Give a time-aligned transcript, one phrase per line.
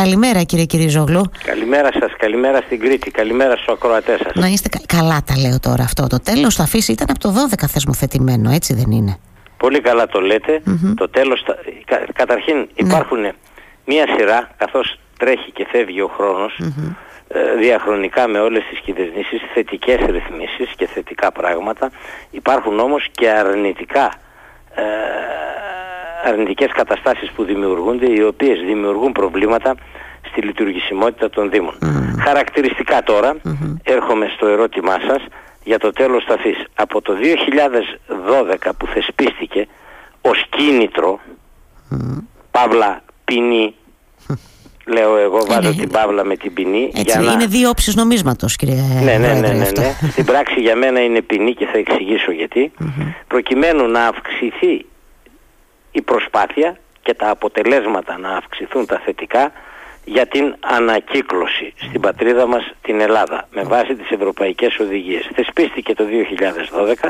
[0.00, 1.22] Καλημέρα κύριε Κυριζόγλου.
[1.44, 4.32] Καλημέρα σας, καλημέρα στην Κρήτη, καλημέρα στους ακροατές σας.
[4.34, 6.06] Να είστε καλά τα λέω τώρα αυτό.
[6.06, 9.16] Το τέλος θα αφήσει ήταν από το 12 θεσμοθετημένο, έτσι δεν είναι;
[9.56, 10.62] Πολύ καλά το λέτε.
[10.96, 11.44] Το τέλος,
[11.84, 12.64] κα, καταρχήν Ναι.
[12.74, 13.18] υπάρχουν
[13.84, 16.60] μία σειρά, καθώς τρέχει και φεύγει ο χρονος
[17.28, 21.90] ε, διαχρονικά με όλες τις κυβερνήσεις, θετικές ρυθμίσεις και θετικά πράγματα.
[22.30, 24.12] Υπάρχουν όμως και αρνητικά
[24.74, 24.82] ε,
[26.24, 29.74] αρνητικές καταστάσεις που δημιουργούνται οι οποίες δημιουργούν προβλήματα
[30.30, 31.74] στη λειτουργησιμότητα των Δήμων.
[32.24, 33.36] Χαρακτηριστικά τώρα
[33.82, 35.22] έρχομαι στο ερώτημά σας
[35.64, 36.64] για το τέλος ταφής.
[36.74, 37.12] Από το
[38.66, 39.68] 2012 που θεσπίστηκε
[40.20, 41.20] ως κίνητρο
[42.50, 43.74] παύλα ποινή
[44.86, 45.74] λέω εγώ βάζω ναι.
[45.74, 49.52] την παύλα με την ποινή Έτσι, είναι δύο όψεις νομίσματος κύριε ναι, ναι, ναι, Πρόεδρε,
[49.52, 49.80] ναι, αυτό.
[49.80, 50.10] ναι.
[50.10, 52.72] Στην πράξη για μένα είναι ποινή και θα εξηγήσω γιατί.
[53.26, 54.86] Προκειμένου να αυξηθεί
[55.98, 59.52] η προσπάθεια και τα αποτελέσματα να αυξηθούν τα θετικά
[60.04, 65.30] για την ανακύκλωση στην πατρίδα μας την Ελλάδα με βάση τις ευρωπαϊκές οδηγίες.
[65.34, 66.04] Θεσπίστηκε το
[67.04, 67.08] 2012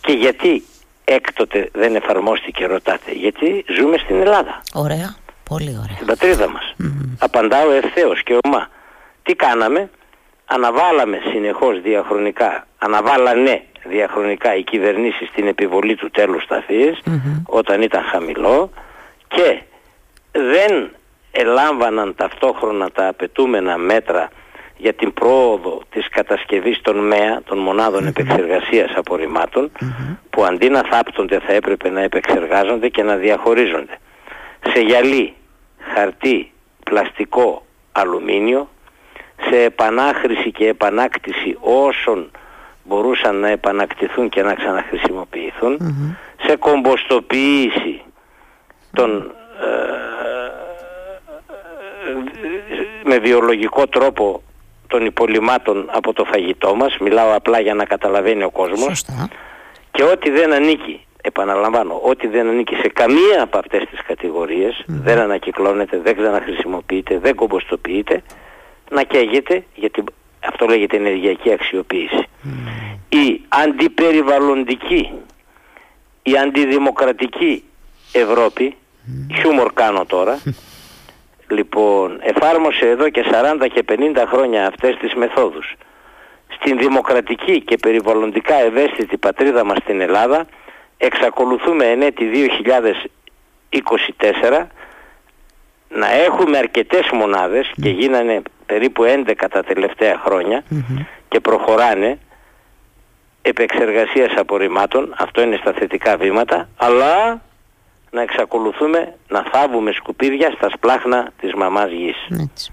[0.00, 0.62] και γιατί
[1.04, 3.12] έκτοτε δεν εφαρμόστηκε ρωτάτε.
[3.12, 5.16] Γιατί ζούμε στην Ελλάδα Ωραία,
[5.48, 5.94] πολύ ωραία.
[5.94, 6.74] στην πατρίδα μας.
[7.18, 8.68] Απαντάω ευθέως και ομά.
[9.22, 9.90] Τι κάναμε,
[10.48, 17.00] αναβάλαμε συνεχώς διαχρονικά, αναβάλανε διαχρονικά οι κυβερνήσεις την επιβολή του τέλους σταθής
[17.46, 18.70] όταν ήταν χαμηλό
[19.28, 19.62] και
[20.32, 20.90] δεν
[21.30, 24.28] ελάμβαναν ταυτόχρονα τα απαιτούμενα μέτρα
[24.76, 29.70] για την πρόοδο της κατασκευής των ΜΕΑ, των μονάδων επεξεργασίας απορριμμάτων,
[30.30, 33.98] που αντί να θάπτονται θα έπρεπε να επεξεργάζονται και να διαχωρίζονται.
[34.72, 35.34] Σε γυαλί,
[35.94, 36.52] χαρτί,
[36.84, 38.68] πλαστικό, αλουμίνιο,
[39.50, 42.30] σε επανάχρηση και επανάκτηση όσων
[42.84, 45.78] μπορούσαν να επανακτηθούν και να ξαναχρησιμοποιηθούν,
[46.46, 48.02] σε κομποστοποίηση
[48.92, 49.98] των ε,
[53.04, 54.42] με βιολογικό τρόπο
[54.86, 59.28] των υπολοιμάτων από το φαγητό μας, μιλάω απλά για να καταλαβαίνει ο κόσμος, Σωστά.
[59.90, 65.18] και ό,τι δεν ανήκει, επαναλαμβάνω, ό,τι δεν ανήκει σε καμία από αυτές τις κατηγοριες δεν
[65.18, 68.22] ανακυκλώνεται, δεν ξαναχρησιμοποιείται, δεν κομποστοποιείται,
[68.90, 70.04] να καίγεται, γιατί
[70.40, 72.26] αυτό λέγεται ενεργειακή αξιοποίηση.
[73.08, 75.10] Η αντιπεριβαλλοντική,
[76.22, 77.64] η αντιδημοκρατική
[78.12, 78.76] Ευρώπη,
[79.34, 80.38] χιούμορ κάνω τώρα,
[81.48, 83.24] λοιπόν, εφάρμοσε εδώ και
[83.60, 85.74] 40 και 50 χρόνια αυτές τις μεθόδους.
[86.60, 90.46] Στην δημοκρατική και περιβαλλοντικά ευαίσθητη πατρίδα μας στην Ελλάδα
[90.98, 92.24] εξακολουθούμε εν έτη
[93.70, 94.66] 2024
[95.88, 100.62] να έχουμε αρκετές μονάδες και γίνανε περίπου 11 τα τελευταία χρόνια
[101.28, 102.18] και προχωράνε
[103.42, 107.40] επεξεργασίας απορριμμάτων, αυτό είναι στα θετικά βήματα, αλλά
[108.10, 112.16] να εξακολουθούμε να θάβουμε σκουπίδια στα σπλάχνα της μαμάς γης.
[112.42, 112.72] Έτσι.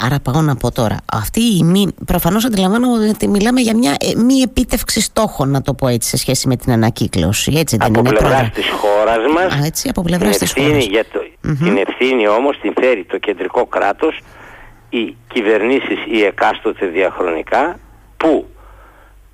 [0.00, 4.14] Άρα πάω να πω τώρα, αυτή η μη, προφανώς αντιλαμβάνομαι ότι μιλάμε για μια ε,
[4.20, 7.98] μη επίτευξη στόχων, να το πω έτσι, σε σχέση με την ανακύκλωση, έτσι δεν από
[7.98, 10.86] είναι πλευράς πρόεδρε; της χώρας μας Α, έτσι, από πλευράς την της ευθύνη, χώρας.
[10.86, 11.20] για το,
[11.64, 14.18] την ευθύνη όμως την φέρει το κεντρικό κράτος
[14.90, 17.78] οι κυβερνήσεις οι εκάστοτε διαχρονικά
[18.16, 18.46] που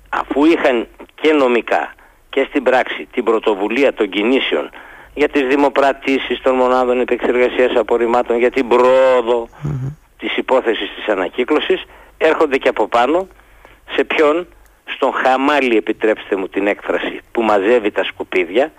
[0.09, 0.87] αφού είχαν
[1.21, 1.93] και νομικά
[2.29, 4.69] και στην πράξη την πρωτοβουλία των κινήσεων
[5.13, 10.04] για τις δημοπρατήσεις των μονάδων επεξεργασίας απορριμμάτων για την προόδο της
[10.45, 11.83] υπόθεσης της ανακύκλωσης
[12.17, 13.27] έρχονται και από πάνω
[13.95, 14.47] σε ποιον
[14.95, 18.71] στον χαμάλι επιτρέψτε μου την έκφραση που μαζεύει τα σκουπίδια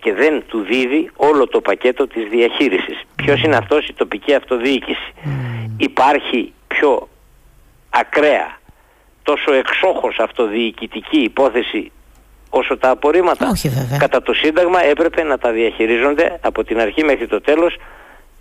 [0.00, 3.02] και δεν του δίδει όλο το πακέτο της διαχείρισης.
[3.16, 5.12] Ποιος είναι αυτός η τοπική αυτοδιοίκηση.
[5.76, 7.08] Υπάρχει πιο
[7.90, 8.58] ακραία,
[9.22, 11.92] τόσο εξόχως αυτοδιοικητική υπόθεση
[12.50, 13.48] όσο τα απορρίμματα.
[13.48, 13.98] Όχι, βέβαια.
[13.98, 17.76] Κατά το Σύνταγμα έπρεπε να τα διαχειρίζονται από την αρχή μέχρι το τέλος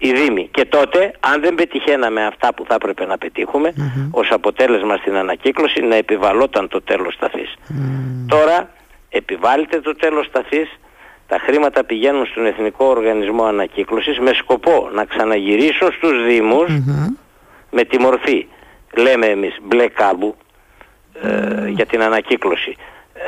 [0.04, 0.50] οι Δήμοι.
[0.52, 3.74] Και τότε, αν δεν πετυχαίναμε αυτά που θα έπρεπε να πετύχουμε,
[4.12, 7.56] ως αποτέλεσμα στην ανακύκλωση, να επιβαλόταν το τέλος σταθής.
[8.28, 8.70] Τώρα,
[9.10, 10.80] επιβάλλεται το τέλος σταθής,
[11.28, 16.72] τα χρήματα πηγαίνουν στον Εθνικό Οργανισμό Ανακύκλωσης με σκοπό να ξαναγυρίσουν στους Δήμους
[17.72, 18.48] με τη μορφή,
[18.96, 20.36] λέμε εμείς, μπλε κάμπου
[21.22, 22.76] ε, για την ανακύκλωση.
[23.14, 23.22] Ε,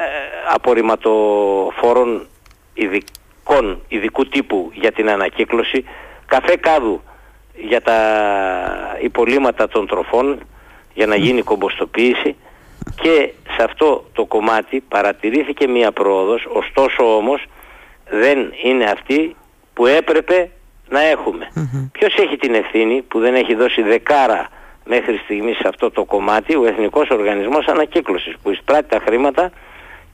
[0.53, 2.27] απορριμματοφόρων
[2.73, 5.85] ειδικών, ειδικού τύπου για την ανακύκλωση,
[6.33, 7.01] καφέ κάδου
[7.55, 7.99] για τα
[9.01, 10.39] υπολείμματα των τροφών
[10.93, 12.35] για να γίνει κομποστοποίηση
[13.01, 17.45] και σε αυτό το κομμάτι παρατηρήθηκε μία πρόοδος, ωστόσο όμως
[18.09, 19.35] δεν είναι αυτή
[19.73, 20.49] που έπρεπε
[20.89, 21.51] να έχουμε.
[21.91, 24.47] Ποιος έχει την ευθύνη που δεν έχει δώσει δεκάρα
[24.85, 29.51] μέχρι στιγμής σε αυτό το κομμάτι ο Εθνικός Οργανισμός Ανακύκλωσης που εισπράττει τα χρήματα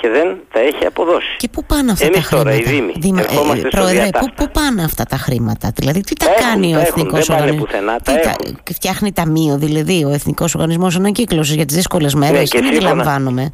[0.01, 1.35] και δεν τα έχει αποδώσει.
[1.37, 4.01] Και πού πάνε αυτά Εμείς τα τώρα, χρήματα; οι Δήμοι, Δήμα- ερχόμαστε στο πρόεδρε, πού,
[4.11, 4.33] διατάφτα.
[4.43, 7.25] πού πάνε αυτά τα χρήματα, δηλαδή τι τα, Τα έχουν, κάνει ο τα έχουν, Εθνικός
[7.25, 7.65] δεν πάνε Οργανισμό.
[7.65, 8.59] πουθενά, τα έχουν.
[8.73, 12.89] Φτιάχνει ταμείο, δηλαδή ο Εθνικός Οργανισμός Ανακύκλωσης για τις δύσκολες μέρες; Ναι, και δεν σύμφωνα-
[12.91, 13.49] αντιλαμβάνομαι;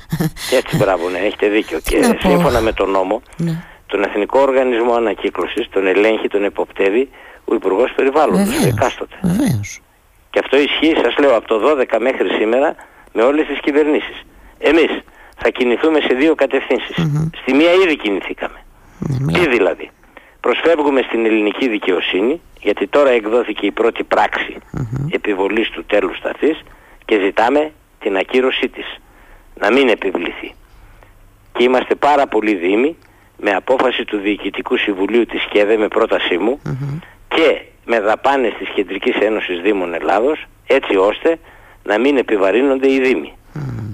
[0.49, 1.77] Και έτσι, μπράβο, ναι, έχετε δίκιο.
[1.83, 3.53] Τι και να πω; σύμφωνα με τον νόμο, ναι.
[3.87, 7.09] τον Εθνικό Οργανισμό Ανακύκλωσης, τον ελέγχει, τον εποπτεύει
[7.45, 8.65] ο Υπουργός Περιβάλλοντος, Βεβαίως.
[8.65, 9.15] εκάστοτε.
[9.21, 9.79] Βεβαίως.
[10.29, 12.75] Και αυτό ισχύει, σας λέω, από το 12 μέχρι σήμερα
[13.13, 14.17] με όλες τις κυβερνήσεις.
[14.57, 14.91] Εμείς
[15.35, 16.95] θα κινηθούμε σε δύο κατευθύνσεις.
[17.41, 18.59] Στη μία ήδη κινηθήκαμε.
[18.99, 19.51] Ναι, Τι μιλάω.
[19.51, 19.89] δηλαδή;
[20.39, 24.55] Προσφεύγουμε στην ελληνική δικαιοσύνη, γιατί τώρα εκδόθηκε η πρώτη πράξη
[25.11, 26.63] επιβολής του τέλους σταθής
[27.05, 28.99] και ζητάμε την ακύρωσή της.
[29.59, 30.53] Να μην επιβληθεί.
[31.57, 32.95] Και είμαστε πάρα πολλοί δήμοι
[33.37, 36.59] με απόφαση του Διοικητικού Συμβουλίου της ΚΕΔΕ με πρότασή μου
[37.27, 41.39] και με δαπάνες της Κεντρικής Ένωσης Δήμων Ελλάδος έτσι ώστε
[41.83, 43.33] να μην επιβαρύνονται οι δήμοι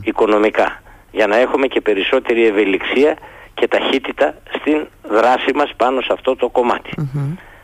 [0.04, 3.18] οικονομικά για να έχουμε και περισσότερη ευελιξία
[3.54, 6.90] και ταχύτητα στην δράση μας πάνω σε αυτό το κομματι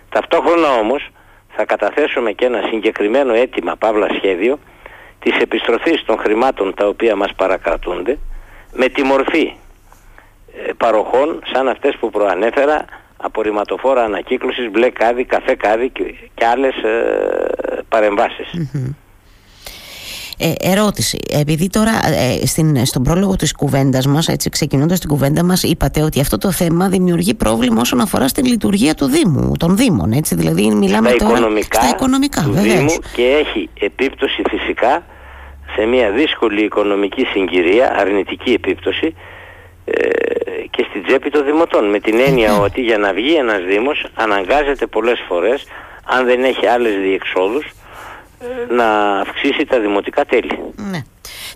[0.10, 1.10] Ταυτόχρονα όμως
[1.56, 4.60] θα καταθέσουμε και ένα συγκεκριμένο αίτημα παύλα σχέδιο
[5.20, 8.18] της επιστροφής των χρημάτων τα οποία μας παρακρατούνται
[8.74, 9.54] με τη μορφή
[10.68, 12.86] ε, παροχών σαν αυτές που προανέφερα
[13.18, 16.04] απορριμματοφόρα ανακύκλωσης, μπλε κάδι, καφέ κάδι και,
[16.34, 18.70] και άλλες ε, παρεμβάσεις.
[20.40, 21.20] Ε, ερώτηση.
[21.32, 26.02] Επειδή τώρα ε, στην, στον πρόλογο της κουβέντας μας, έτσι ξεκινώντας την κουβέντα μας, είπατε
[26.02, 30.36] ότι αυτό το θέμα δημιουργεί πρόβλημα όσον αφορά στην λειτουργία του Δήμου, των Δήμων, έτσι.
[30.36, 32.76] Δηλαδή μιλάμε στα τώρα οικονομικά, στα οικονομικά του βεβαίως.
[32.76, 35.06] Δήμου και έχει επίπτωση φυσικά
[35.76, 39.16] σε μια δύσκολη οικονομική συγκυρία, αρνητική επίπτωση
[39.86, 40.10] ε,
[40.70, 41.90] και στην τσέπη των δημοτών.
[41.90, 45.64] Με την έννοια ότι για να βγει ένας Δήμος αναγκάζεται πολλές φορές,
[46.06, 47.72] αν δεν έχει άλλες διεξόδους, ε,
[48.70, 50.60] να αυξήσει τα δημοτικά τέλη.
[50.92, 51.02] Ναι.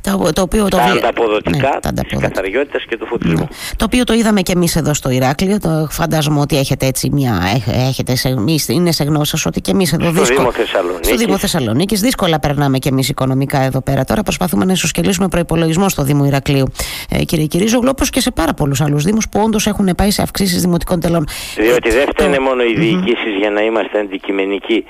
[0.02, 2.28] Το, το οποίο το τα βλέ- ανταποδοτικά ναι, τα της ανταποδοτικά.
[2.28, 3.40] καθαριότητας και του φωτισμού.
[3.40, 3.48] Ναι.
[3.76, 5.60] Το οποίο το είδαμε και εμείς εδώ στο Ηράκλειο.
[5.60, 7.42] Το φαντάζομαι ότι έχετε έτσι μια.
[7.56, 10.40] έχ- Έχετε σε, μη- είναι σε γνώση σας ότι και εμείς εδώ Στο δύσκολα.
[10.40, 11.08] Δήμο Θεσσαλονίκης.
[11.08, 12.02] Στο Δήμο Θεσσαλονίκης.
[12.02, 14.04] Δύσκολα περνάμε και εμείς οικονομικά εδώ πέρα.
[14.04, 16.66] Τώρα προσπαθούμε να ισοσκελίσουμε προπολογισμό στο Δήμο Ηρακλείου.
[17.10, 20.22] Ε, κύριε Κυρίζογλου, όπως και σε πάρα πολλούς άλλους Δήμους που όντως έχουν πάει σε
[20.22, 21.28] αυξήσεις δημοτικών τελών.
[21.56, 24.86] Διότι Ε, δεν το- φταίνε μόνο οι διοικήσεις για να είμαστε αντικειμενικοί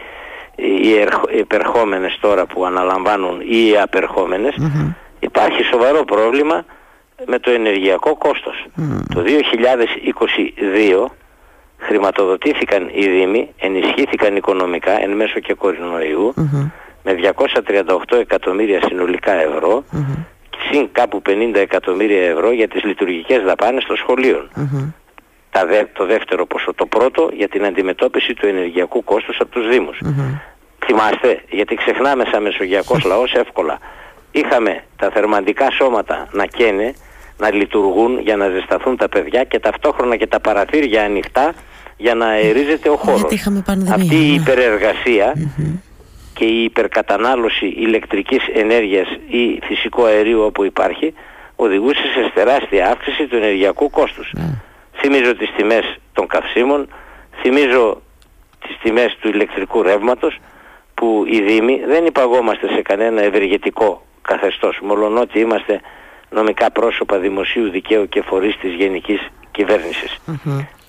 [0.84, 4.56] οι ερχ- υπερχόμενες τώρα που αναλαμβάνουν ή οι απερχόμενες.
[5.20, 6.66] Υπάρχει σοβαρό πρόβλημα
[7.26, 8.66] με το ενεργειακό κόστος.
[9.14, 11.06] Το 2022
[11.78, 16.34] χρηματοδοτήθηκαν οι Δήμοι, ενισχύθηκαν οικονομικά εν μέσω και κορονοϊού
[17.04, 19.84] με 238 εκατομμύρια συνολικά ευρώ
[20.72, 24.50] συν κάπου 50 εκατομμύρια ευρώ για τις λειτουργικές δαπάνες των σχολείων
[25.52, 26.74] τα δε, το δεύτερο ποσό.
[26.74, 29.98] Το πρώτο για την αντιμετώπιση του ενεργειακού κόστους από τους Δήμους.
[30.92, 33.78] Θυμάστε, γιατί ξεχνάμε σαν μεσογειακός λαός εύκολα.
[34.32, 36.94] Είχαμε τα θερμαντικά σώματα να καίνε,
[37.38, 41.54] να λειτουργούν για να ζεσταθούν τα παιδιά και ταυτόχρονα και τα παραθύρια ανοιχτά
[41.98, 43.20] για να αερίζεται ο χώρος.
[43.20, 44.42] Γιατί είχαμε πανδημία, Αυτή η ναι.
[44.42, 45.34] υπερεργασία
[46.34, 51.14] και η υπερκατανάλωση ηλεκτρικής ενέργειας ή φυσικού αερίου όπου υπάρχει
[51.56, 54.34] οδηγούσε σε τεράστια αύξηση του ενεργειακού κόστους.
[54.94, 56.88] Θυμίζω τις τιμές των καυσίμων,
[57.42, 58.02] θυμίζω
[58.68, 60.40] τις τιμές του ηλεκτρικού ρεύματος
[61.02, 65.82] που οι Δήμοι δεν υπαγόμαστε σε κανένα ευεργετικό καθεστώς μολονότι είμαστε
[66.30, 70.20] νομικά πρόσωπα δημοσίου δικαίου και φορείς της γενικής κυβέρνησης.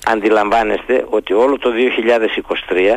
[0.07, 1.71] Αντιλαμβάνεστε ότι όλο το
[2.69, 2.95] 2023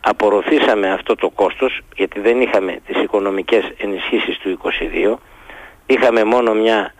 [0.00, 4.58] απορροφήσαμε αυτό το κόστος γιατί δεν είχαμε τις οικονομικές ενισχύσεις του
[5.12, 5.14] 2022
[5.86, 6.94] είχαμε μόνο μια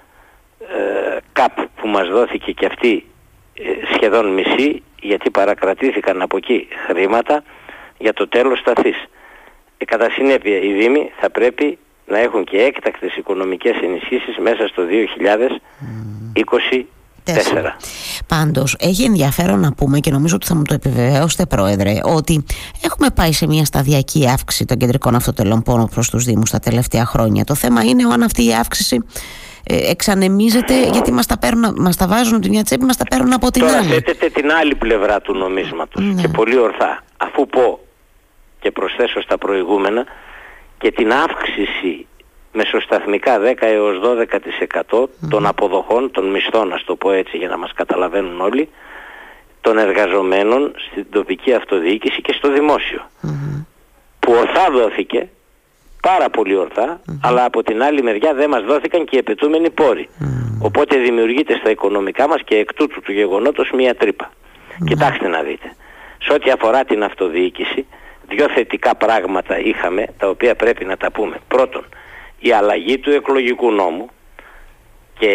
[0.61, 3.07] ε, ΚΑΠ που μας δόθηκε και αυτή
[3.55, 3.63] ε,
[3.95, 7.43] σχεδόν μισή γιατί παρακρατήθηκαν από εκεί χρήματα
[7.99, 8.97] για το τέλος σταθής.
[9.83, 14.83] Ε, κατά συνέπεια οι Δήμοι θα πρέπει να έχουν και έκτακτες οικονομικές ενισχύσεις μέσα στο
[14.83, 16.87] 2024.
[17.25, 17.77] Τέσσερα.
[18.27, 22.45] Πάντως έχει ενδιαφέρον να πούμε και νομίζω ότι θα μου το επιβεβαιώσετε πρόεδρε ότι
[22.85, 27.05] έχουμε πάει σε μια σταδιακή αύξηση των κεντρικών αυτοτελών πόνο προς τους Δήμους τα τελευταία
[27.07, 27.45] χρόνια.
[27.45, 29.05] Το θέμα είναι αν αυτή η αύξηση
[29.67, 33.33] ε, εξανεμίζεται γιατί μας τα, παίρνουν, μας τα βάζουν την μια τσέπη μας τα παίρνουν
[33.33, 33.87] από την Τώρα άλλη.
[33.89, 36.23] θέτεται την άλλη πλευρά του νομίσματος Ναι.
[36.23, 37.03] και πολύ ορθά.
[37.17, 37.79] Αφού πω
[38.63, 40.07] και προσθέσω στα προηγούμενα
[40.79, 42.07] και την αύξηση
[42.53, 44.01] μεσοσταθμικά 10 έως
[44.91, 48.69] 12% των αποδοχών, των μισθών, ας το πω έτσι για να μας καταλαβαίνουν όλοι,
[49.61, 53.01] των εργαζομένων στην τοπική αυτοδιοίκηση και στο δημόσιο.
[54.19, 55.29] Που ορθά δόθηκε,
[56.03, 60.09] πάρα πολύ ορθά, αλλά από την άλλη μεριά δεν μας δόθηκαν και οι επαιτούμενοι πόροι.
[60.63, 64.31] Οπότε δημιουργείται στα οικονομικά μας και εκ τούτου του γεγονότος μία τρύπα.
[64.85, 65.77] Κοιτάξτε να δείτε.
[66.19, 67.87] Σε ό,τι αφορά την αυτοδιοίκηση,
[68.37, 71.37] δύο θετικά πράγματα είχαμε, τα οποία πρέπει να τα πούμε.
[71.49, 71.85] Πρώτον,
[72.39, 74.11] η αλλαγή του εκλογικού νόμου
[75.19, 75.33] και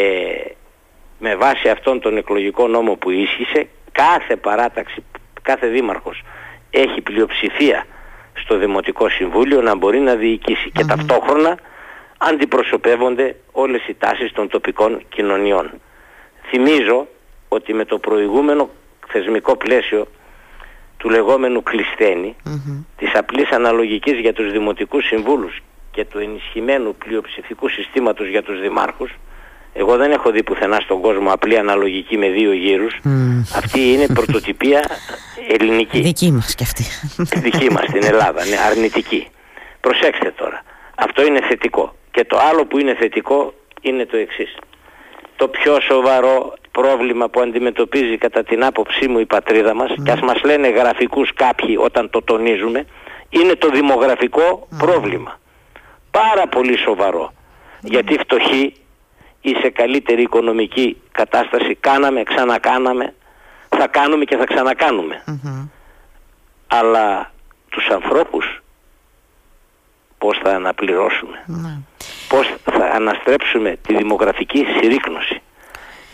[1.19, 5.03] με βάση αυτόν τον εκλογικό νόμο που ίσχυσε κάθε παράταξη,
[5.41, 6.23] κάθε δήμαρχος
[6.69, 7.85] έχει πλειοψηφία
[8.33, 11.57] στο Δημοτικό Συμβούλιο να μπορεί να διοικήσει και ταυτόχρονα
[12.17, 15.71] αντιπροσωπεύονται όλες οι τάσεις των τοπικών κοινωνιών.
[16.49, 17.07] Θυμίζω
[17.47, 18.69] ότι με το προηγούμενο
[19.07, 20.07] θεσμικό πλαίσιο
[20.97, 22.83] του λεγόμενου κλεισθένη, mm-hmm.
[22.97, 25.61] της απλής αναλογικής για τους δημοτικούς συμβούλους
[25.91, 29.11] και του ενισχυμένου πλειοψηφικού συστήματος για τους δημάρχους,
[29.73, 32.99] εγώ δεν έχω δει πουθενά στον κόσμο απλή αναλογική με δύο γύρους.
[33.55, 34.81] Αυτή είναι πρωτοτυπία
[35.57, 36.01] ελληνική.
[36.01, 36.83] Δική μας και αυτή.
[37.47, 39.27] Δική μας στην Ελλάδα, ναι, αρνητική.
[39.79, 40.63] Προσέξτε τώρα.
[40.95, 41.95] Αυτό είναι θετικό.
[42.11, 44.57] Και το άλλο που είναι θετικό είναι το εξής.
[45.35, 50.19] Το πιο σοβαρό πρόβλημα που αντιμετωπίζει κατά την άποψή μου η πατρίδα μας και ας
[50.19, 52.85] μας λένε γραφικούς κάποιοι όταν το τονίζουμε
[53.29, 55.39] είναι το δημογραφικό πρόβλημα.
[56.11, 57.33] Πάρα πολύ σοβαρό.
[57.81, 58.73] Γιατί φτωχοί
[59.41, 63.13] ή σε καλύτερη οικονομική κατάσταση κάναμε, ξανακάναμε,
[63.69, 65.23] θα κάνουμε και θα ξανακανουμε
[66.67, 67.31] Αλλά
[67.69, 68.61] τους ανθρώπους
[70.17, 71.77] πώς θα αναπληρωσουμε ναι.
[72.27, 75.41] πώς θα αναστρέψουμε τη δημογραφική συρρήκνωση;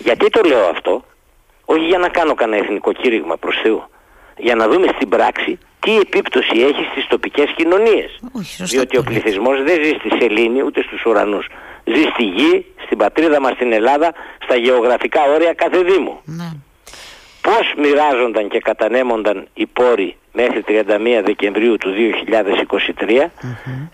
[0.04, 1.04] Γιατί το λέω αυτό,
[1.66, 3.84] όχι για να κάνω κανένα εθνικό κήρυγμα προς Θεού,
[4.38, 8.20] για να δούμε στην πράξη τι επίπτωση έχει στις τοπικές κοινωνίες.
[8.60, 11.48] Διότι ο πληθυσμός δεν ζει στη σελήνη ούτε στους ουρανούς.
[11.84, 16.20] Ζει στη γη, στην πατρίδα μας στην Ελλάδα, στα γεωγραφικά όρια κάθε δήμου.
[16.24, 16.52] Ναι.
[17.42, 21.94] Πώς μοιράζονταν και κατανέμονταν οι πόροι μέχρι 31 Δεκεμβρίου του
[23.08, 23.26] 2023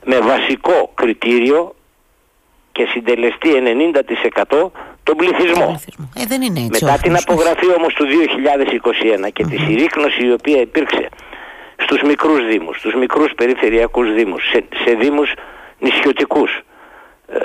[0.06, 1.76] με βασικό κριτήριο
[2.72, 3.50] και συντελεστεί
[4.50, 4.70] 90%
[5.10, 5.82] τον πληθυσμό.
[6.22, 10.62] Ε, δεν είναι έτσι, Μετά την απογραφή όμως του 2021 και τη συρρήκνωση η οποία
[10.62, 11.10] υπήρξε
[11.84, 15.34] στους μικρούς δήμους, στους μικρούς περιφερειακούς δήμους, σε, σε δήμους
[15.80, 16.52] νησιωτικούς
[17.28, 17.40] ε,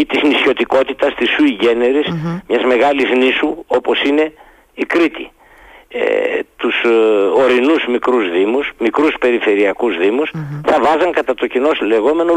[0.00, 2.08] ή της νησιωτικότητας, της sui generis,
[2.48, 4.32] μιας μεγάλης νήσου όπως είναι
[4.74, 5.30] η Κρήτη.
[5.90, 6.00] Ε,
[6.56, 6.88] τους ε,
[7.42, 9.96] ορεινούς μικρούς δήμους, μικρούς περιφερειακούς
[10.64, 12.32] θα βάζαν κατά το κοινός λεγόμενο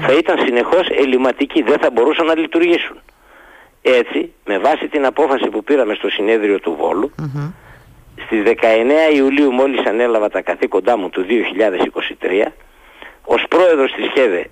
[0.00, 2.96] Θα ήταν συνεχώς ελληματικοί, δεν θα μπορούσαν να λειτουργήσουν.
[3.86, 7.12] Έτσι, με βάση την απόφαση που πήραμε στο συνέδριο του Βόλου,
[8.24, 12.52] στις 19 Ιουλίου μόλις ανέλαβα τα καθήκοντά μου του 2023,
[13.24, 14.46] ως πρόεδρος της ΧΕΔΕ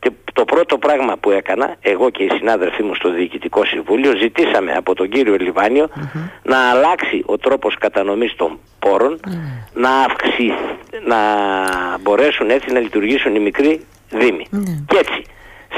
[0.00, 4.72] και το πρώτο πράγμα που έκανα, εγώ και οι συνάδελφοί μου στο Διοικητικό Συμβούλιο, ζητήσαμε
[4.72, 5.36] από τον κύριο
[6.42, 9.20] να αλλάξει ο τρόπος κατανομής των πόρων,
[9.72, 10.52] να, αυξηθεί,
[11.06, 11.18] να
[12.00, 14.46] μπορέσουν έτσι να λειτουργήσουν οι μικροί δήμοι.
[14.86, 15.22] Και έτσι,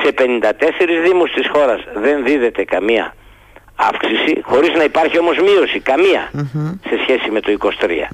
[0.00, 3.14] σε 54 δήμους της χώρας δεν δίδεται καμία
[3.76, 5.82] αύξηση, χωρίς να υπάρχει όμως μείωση,
[6.88, 8.08] σε σχέση με το 23.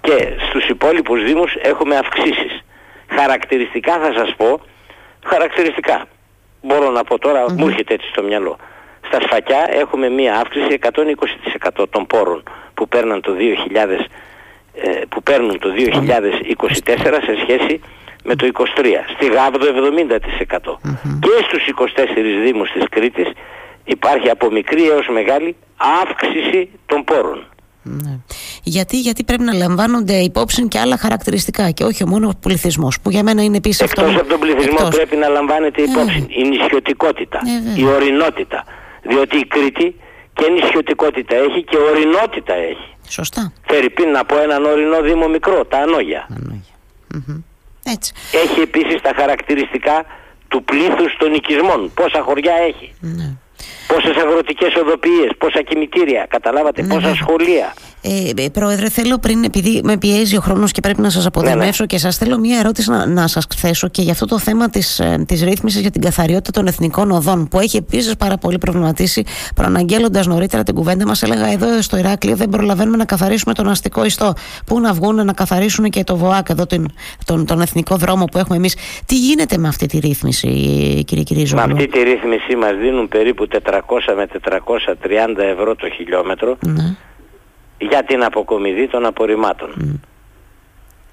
[0.00, 2.64] Και στους υπόλοιπους δήμους έχουμε αυξήσεις.
[3.08, 4.60] Χαρακτηριστικά θα σας πω,
[5.24, 6.04] χαρακτηριστικά.
[6.62, 8.56] Μπορώ να πω τώρα, μου έρχεται έτσι στο μυαλό.
[9.06, 10.78] Στα σφακιά έχουμε μία αύξηση
[11.78, 12.42] 120% των πόρων
[12.74, 14.06] που παίρνουν το 2000,
[14.74, 17.80] ε, που παίρνουν το 2024 σε σχέση
[18.22, 18.58] με το 23.
[19.14, 20.78] Στη Γάβδο 70%.
[21.20, 23.28] Και στους 24 δήμους της Κρήτης
[23.84, 25.56] υπάρχει από μικρή έως μεγάλη
[26.02, 27.46] αύξηση των πόρων.
[27.82, 28.18] Ναι.
[28.62, 33.10] Γιατί, γιατί πρέπει να λαμβάνονται υπόψη και άλλα χαρακτηριστικά και όχι μόνο ο πληθυσμός, που
[33.10, 34.00] για μένα είναι επίσης αυτό.
[34.00, 37.40] Εκτός από τον πληθυσμό πρέπει να λαμβάνεται υπόψη ε, η νησιωτικότητα,
[37.76, 38.64] ε, η ορεινότητα.
[39.02, 39.96] Διότι η Κρήτη
[40.32, 42.94] και νησιωτικότητα έχει και ορεινότητα έχει.
[43.08, 43.52] Σωστά.
[43.66, 46.28] Φέρει να πω έναν ορεινό δήμο μικρό, τα ανόγια.
[47.84, 48.12] Έτσι.
[48.44, 50.04] Έχει επίσης τα χαρακτηριστικά
[50.48, 51.92] του πλήθους των οικισμών.
[51.94, 52.94] Πόσα χωριά έχει.
[53.00, 53.36] Ναι
[53.92, 57.14] πόσες αγροτικές οδοποιίες, πόσα κημητήρια, καταλάβατε, ναι, πόσα ναι.
[57.14, 57.74] σχολεία.
[58.02, 61.82] Ε, ε, πρόεδρε, θέλω πριν, επειδή με πιέζει ο χρόνος και πρέπει να σας αποδεμεύσω
[61.82, 64.70] ναι, και σας θέλω μία ερώτηση να, να σας θέσω και για αυτό το θέμα
[64.70, 68.58] της της ε, ρύθμισης για την καθαριότητα των εθνικών οδών, που έχει επίσης πάρα πολύ
[68.58, 69.24] προβληματίσει.
[69.54, 74.04] Προαναγγέλλοντας νωρίτερα την κουβέντα μας, έλεγα εδώ στο Ηράκλειο δεν προλαβαίνουμε να καθαρίσουμε τον αστικό
[74.04, 74.32] ιστό.
[74.66, 76.92] Πού να βγουν να καθαρίσουν και το ΒΟΑΚ, εδώ τον,
[77.24, 78.76] τον, τον εθνικό δρόμο που έχουμε εμείς.
[79.06, 80.48] Τι γίνεται με αυτή τη ρύθμιση,
[81.06, 81.56] κύριε Κυρίζο.
[81.56, 83.58] Με αυτή τη ρύθμιση μας δίνουν περίπου 400
[84.16, 84.94] με 430
[85.58, 86.56] ευρώ το χιλιόμετρο.
[86.60, 86.96] Ναι
[87.88, 90.00] για την αποκομιδή των απορριμμάτων.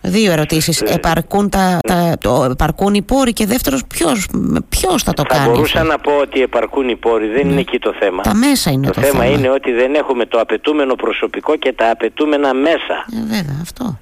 [0.02, 0.82] Δύο ερωτήσεις.
[0.82, 4.28] Ε, επαρκούν, τα, τα, το, επαρκούν οι πόροι και δεύτερος ποιος,
[4.70, 5.46] ποιος θα το θα κάνει.
[5.46, 7.28] Θα μπορούσα να πω ότι επαρκούν οι πόροι.
[7.28, 7.52] Δεν ναι.
[7.52, 8.22] είναι εκεί το θέμα.
[8.22, 9.26] Τα μέσα είναι το, το θέμα.
[9.26, 13.06] είναι ότι δεν έχουμε το απαιτούμενο προσωπικό και τα απαιτούμενα μέσα.
[13.14, 14.00] Ε, βέβαια αυτό.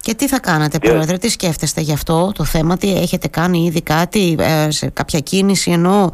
[0.00, 3.82] Και τι θα κάνετε πρόεδρε, τι σκέφτεστε γι' αυτό το θέμα, τι έχετε κάνει ήδη
[3.82, 6.10] κάτι, ε, σε κάποια κίνηση ενώ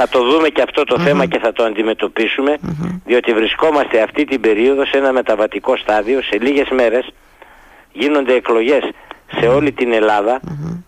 [0.00, 2.58] θα το δούμε και αυτό το θέμα και θα το αντιμετωπίσουμε
[3.04, 6.22] διότι βρισκόμαστε αυτή την περίοδο σε ένα μεταβατικό στάδιο.
[6.22, 7.08] Σε λίγες μέρες
[7.92, 8.82] γίνονται εκλογές
[9.38, 10.40] σε όλη την ελλαδα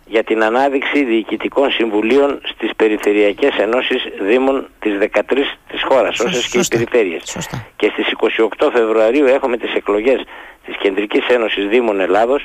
[0.06, 6.58] για την ανάδειξη διοικητικών συμβουλίων στις Περιφερειακές Ενώσεις Δήμων της 13 της χώρας, όσες και
[6.58, 7.36] οι περιφέρειες.
[7.76, 10.24] Και στις 28 Φεβρουαρίου έχουμε τις εκλογές
[10.66, 12.44] της Κεντρικής Ένωσης Δήμων Ελλάδος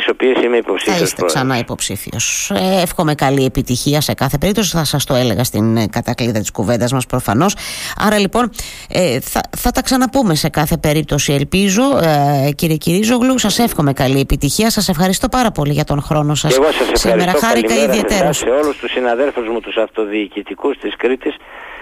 [0.00, 0.98] στις οποίες είμαι υποψήφιος.
[0.98, 2.50] Θα είστε ξανά υποψήφιος.
[2.54, 4.76] Ε, εύχομαι καλή επιτυχία σε κάθε περίπτωση.
[4.76, 7.56] Θα σας το έλεγα στην ε, κατακλείδα της κουβέντας μας προφανώς.
[7.98, 8.50] Άρα λοιπόν
[8.88, 11.82] ε, θα, θα τα ξαναπούμε σε κάθε περίπτωση ελπίζω.
[11.82, 14.70] Ε, κύριε Κυρίζογλου, σας εύχομαι καλή επιτυχία.
[14.70, 16.50] Σας ευχαριστώ πάρα πολύ για τον χρόνο σας.
[16.50, 17.08] Και εγώ σας ευχαριστώ.
[17.08, 18.32] Σήμερα χάρηκα ιδιαίτερα.
[18.32, 21.34] Σε όλους τους συναδέλφους μου τους αυτοδιοικητικούς της Κρήτης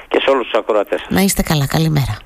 [0.08, 1.06] και σε όλους τους ακροατές.
[1.08, 1.66] Να είστε καλά.
[1.66, 2.16] Καλημέρα.